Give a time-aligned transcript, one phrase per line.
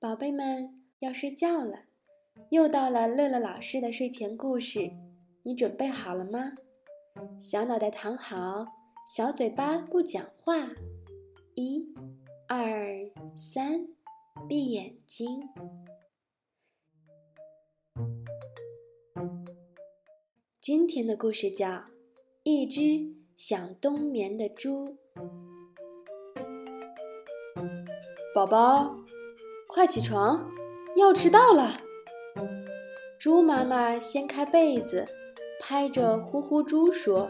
[0.00, 1.86] 宝贝们要睡觉了，
[2.50, 4.92] 又到了乐乐老师的睡前故事，
[5.42, 6.52] 你准备好了吗？
[7.36, 8.64] 小脑袋躺好，
[9.12, 10.68] 小嘴巴不讲话，
[11.56, 11.92] 一、
[12.46, 13.88] 二、三，
[14.48, 15.40] 闭眼睛。
[20.60, 21.68] 今天的故事叫
[22.44, 24.96] 《一只想冬眠的猪》，
[28.32, 29.07] 宝宝。
[29.68, 30.50] 快起床，
[30.96, 31.68] 要迟到了！
[33.18, 35.06] 猪妈妈掀开被子，
[35.60, 37.28] 拍着呼呼猪说：“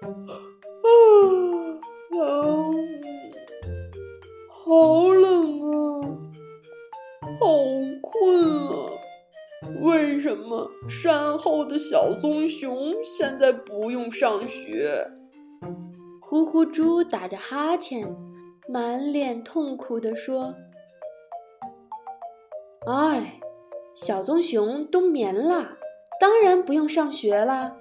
[0.00, 0.38] 啊，
[2.12, 2.76] 冷，
[4.48, 6.08] 好冷啊，
[7.40, 7.48] 好
[8.00, 8.92] 困啊！
[9.82, 15.10] 为什么山后的小棕熊现在不用上学？”
[16.22, 18.16] 呼呼猪打着哈欠，
[18.68, 20.54] 满脸痛苦地说。
[22.86, 23.40] 哎，
[23.94, 25.78] 小棕熊冬眠了，
[26.20, 27.78] 当然不用上学了。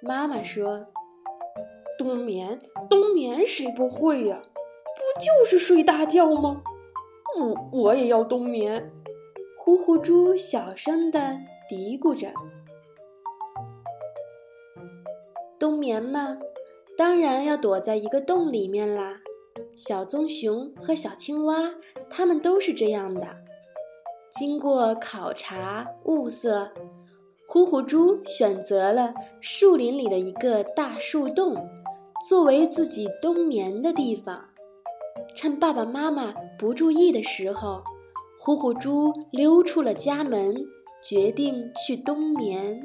[0.00, 0.86] 妈妈说
[1.98, 4.40] ：“冬眠，冬眠谁不会呀？
[4.94, 6.62] 不就是睡大觉吗？
[7.40, 8.92] 我我也要冬眠。”
[9.58, 12.28] 呼呼猪小声的嘀咕着
[15.58, 16.38] ：“冬眠嘛，
[16.96, 19.20] 当然要躲在一个洞里面啦。
[19.76, 21.74] 小棕熊和小青蛙，
[22.08, 23.26] 它们都是这样的。”
[24.30, 26.70] 经过考察物色，
[27.46, 31.56] 呼呼猪选择了树林里的一个大树洞，
[32.28, 34.44] 作为自己冬眠的地方。
[35.34, 37.82] 趁爸爸妈妈不注意的时候，
[38.38, 40.54] 呼呼猪溜出了家门，
[41.02, 42.80] 决定去冬眠。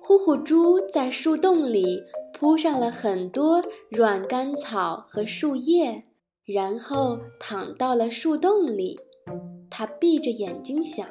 [0.00, 2.02] 呼呼猪在树洞里
[2.32, 6.05] 铺上了很多软干草和树叶。
[6.46, 9.00] 然后躺到了树洞里，
[9.68, 11.04] 他闭着眼睛想：“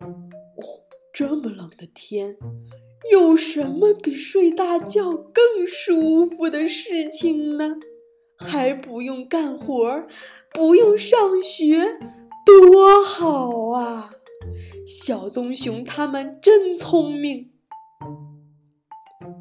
[0.00, 0.64] 哦，
[1.12, 2.38] 这么冷的天，
[3.12, 7.76] 有什么比睡大觉更舒服的事情呢？
[8.38, 10.06] 还不用干活，
[10.54, 11.98] 不用上学，
[12.46, 14.12] 多好啊！
[14.86, 17.50] 小棕熊他们真聪明。”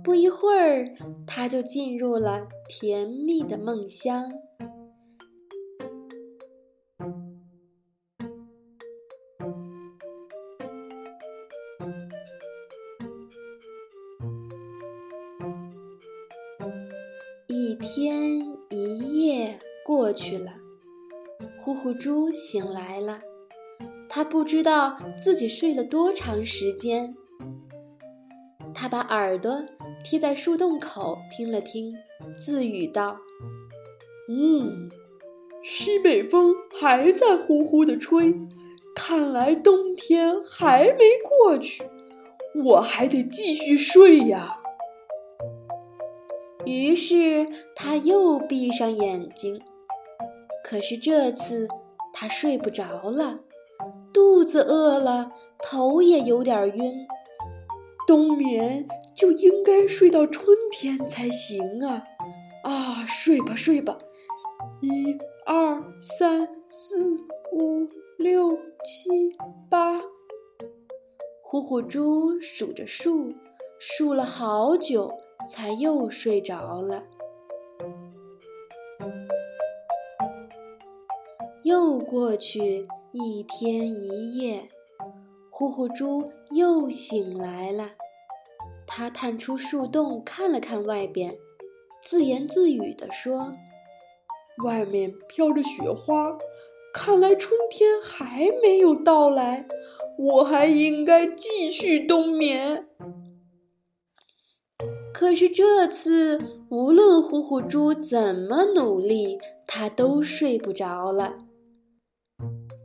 [0.04, 0.94] 不一会儿，
[1.26, 4.30] 他就进入了甜蜜的梦乡。
[17.62, 18.40] 一天
[18.70, 20.54] 一夜过去了，
[21.58, 23.20] 呼呼猪醒来了。
[24.08, 27.14] 他不知道自己睡了多长时间。
[28.74, 29.62] 他把耳朵
[30.06, 31.94] 贴在树洞口听了听，
[32.40, 33.18] 自语道
[34.32, 34.90] ：“嗯，
[35.62, 38.34] 西北风还在呼呼的吹，
[38.96, 41.84] 看来冬天还没过去，
[42.64, 44.56] 我还得继续睡呀。”
[46.70, 49.60] 于是他又闭上眼睛，
[50.64, 51.68] 可是这次
[52.14, 53.40] 他睡不着了，
[54.14, 55.32] 肚子饿了，
[55.64, 56.94] 头也有点晕。
[58.06, 62.04] 冬眠就应该睡到春天才行啊！
[62.64, 63.98] 啊，睡吧睡吧，
[64.82, 67.18] 一二三四
[67.52, 69.10] 五六七
[69.72, 70.00] 八，
[71.42, 73.34] 呼呼猪数着数，
[73.80, 75.12] 数了好久。
[75.50, 77.04] 才又睡着了。
[81.64, 84.70] 又过去一天一夜，
[85.50, 87.90] 呼呼猪又醒来了。
[88.86, 91.36] 他探出树洞看了看外边，
[92.04, 93.54] 自言自语地说
[94.64, 96.38] ：“外面飘着雪花，
[96.94, 99.68] 看来春天还没有到来。
[100.18, 102.86] 我还应该继续冬眠。”
[105.20, 106.40] 可是这次，
[106.70, 109.38] 无论呼呼猪怎么努力，
[109.68, 111.40] 它都睡不着了，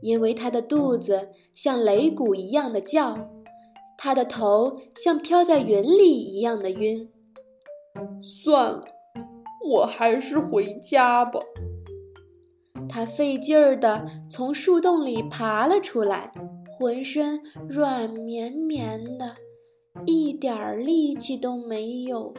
[0.01, 3.29] 因为它的肚子像擂鼓一样的叫，
[3.97, 7.09] 它的头像飘在云里一样的晕。
[8.21, 8.83] 算了，
[9.69, 11.39] 我还是回家吧。
[12.89, 16.33] 它费劲儿地从树洞里爬了出来，
[16.77, 17.39] 浑身
[17.69, 19.37] 软绵绵的。
[20.05, 22.33] 一点儿力气都没有，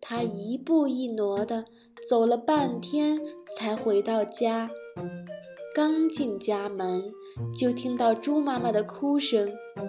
[0.00, 1.64] 他一步一挪的
[2.08, 4.70] 走了半天才回到家。
[5.74, 7.12] 刚进家门，
[7.56, 9.46] 就听到猪妈妈的哭声
[9.76, 9.82] ：“啊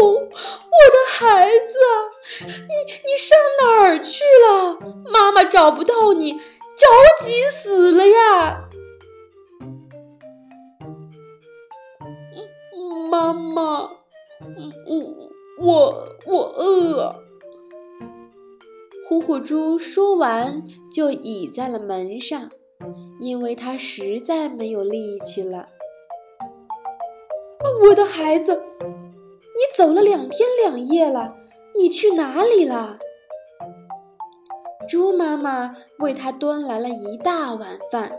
[0.00, 2.74] 哦，我的孩子，你
[3.04, 4.78] 你上哪儿去了？
[5.12, 6.86] 妈妈找不到你，着
[7.20, 8.68] 急死了呀！
[13.10, 13.82] 妈妈，
[14.86, 15.29] 我
[15.62, 17.14] 我我饿。
[19.06, 22.48] 虎虎猪说完，就倚在了门上，
[23.18, 25.68] 因为他实在没有力气了。
[27.84, 31.34] 我的孩子，你走了两天两夜了，
[31.76, 32.98] 你去哪里了？
[34.88, 38.18] 猪妈妈为他端来了一大碗饭，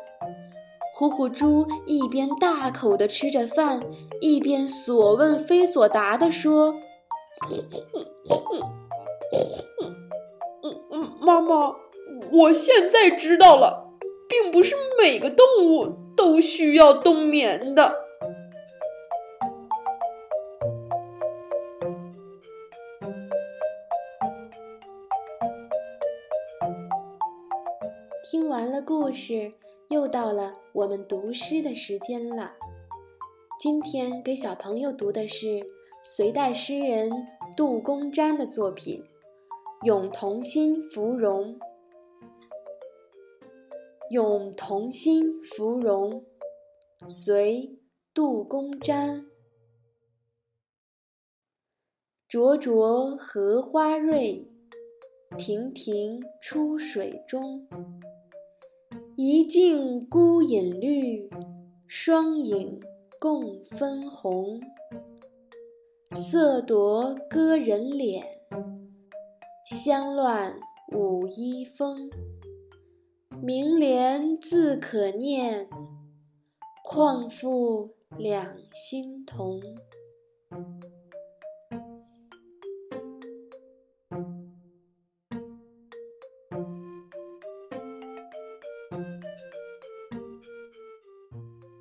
[0.93, 3.81] 虎虎猪一边大口的吃着饭，
[4.21, 6.75] 一边所问非所答的说
[11.19, 11.75] ：“妈妈，
[12.31, 13.89] 我现在知道了，
[14.27, 17.99] 并不是每个动物都需要冬眠的。”
[28.23, 29.53] 听完了故事，
[29.89, 32.53] 又到了我们读诗的时间了。
[33.59, 35.67] 今天给小朋友读的是
[36.03, 37.11] 隋代诗人
[37.55, 39.03] 杜公瞻的作品
[39.85, 41.53] 《咏童心芙蓉》。
[44.09, 46.25] 《咏童心芙蓉》，
[47.07, 47.53] 隋·
[48.15, 49.25] 杜公瞻。
[52.27, 54.49] 灼灼荷花蕊，
[55.37, 57.67] 亭亭出水中。
[59.15, 61.29] 一径孤影绿，
[61.85, 62.79] 双影
[63.19, 64.59] 共分红。
[66.23, 68.23] 色夺歌人脸，
[69.65, 70.55] 香乱
[70.93, 72.11] 舞衣风。
[73.41, 75.67] 明莲自可念，
[76.83, 77.89] 况复
[78.19, 79.59] 两心同。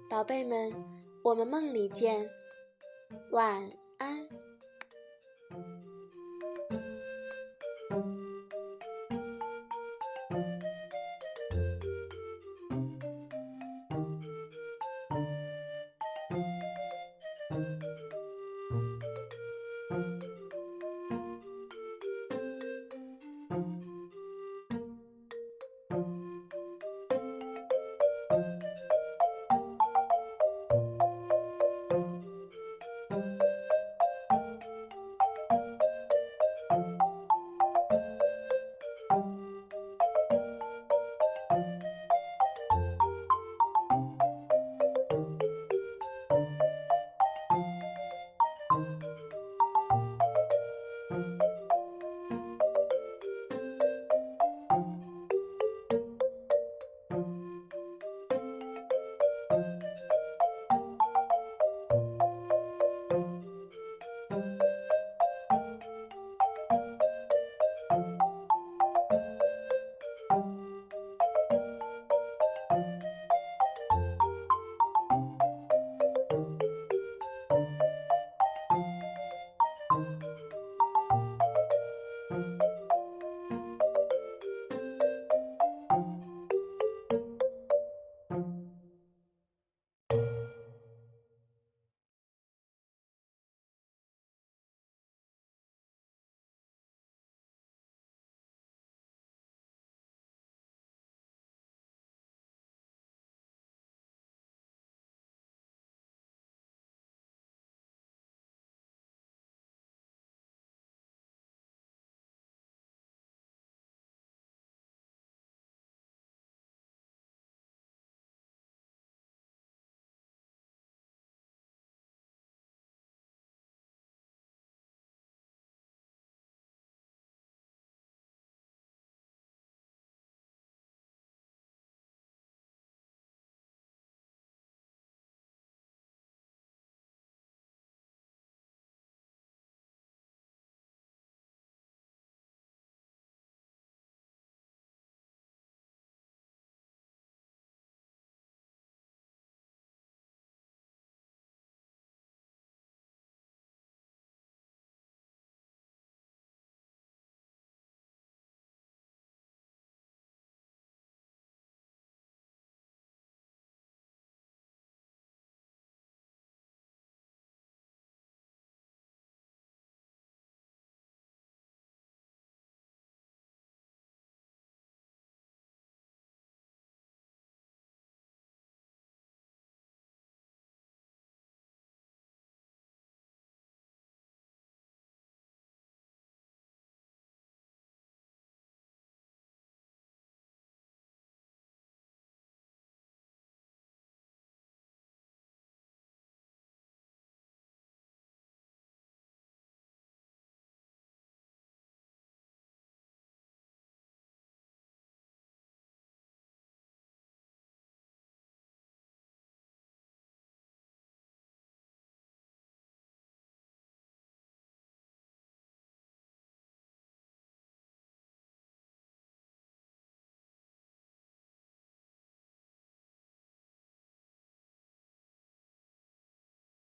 [0.09, 0.73] 宝贝们，
[1.23, 2.27] 我们梦里见，
[3.33, 3.71] 晚。
[4.01, 4.50] 安。